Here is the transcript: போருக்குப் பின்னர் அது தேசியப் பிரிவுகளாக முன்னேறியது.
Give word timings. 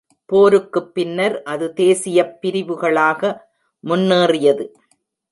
போருக்குப் 0.29 0.93
பின்னர் 0.93 1.43
அது 1.43 1.73
தேசியப் 1.73 2.33
பிரிவுகளாக 2.41 3.31
முன்னேறியது. 3.83 4.65